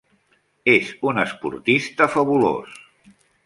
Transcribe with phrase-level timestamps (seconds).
[0.75, 2.85] És un esportista fabulós.